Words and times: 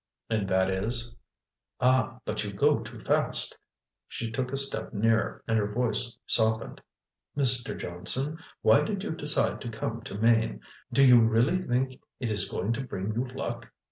"And 0.31 0.47
that 0.49 0.67
is?" 0.67 1.15
"Ah! 1.79 2.19
but 2.25 2.43
you 2.43 2.51
go 2.51 2.79
too 2.79 2.99
fast!" 2.99 3.55
She 4.07 4.31
took 4.31 4.51
a 4.51 4.57
step 4.57 4.93
nearer 4.95 5.43
and 5.47 5.59
her 5.59 5.71
voice 5.71 6.17
softened. 6.25 6.81
"Mr. 7.37 7.77
Johnson, 7.79 8.39
why 8.63 8.81
did 8.81 9.03
you 9.03 9.11
decide 9.11 9.61
to 9.61 9.69
come 9.69 10.01
to 10.01 10.17
Maine? 10.17 10.61
Do 10.91 11.07
you 11.07 11.19
really 11.21 11.59
think 11.59 12.01
it 12.19 12.31
is 12.31 12.49
going 12.49 12.73
to 12.73 12.83
bring 12.83 13.13
you 13.13 13.27
luck?" 13.27 13.71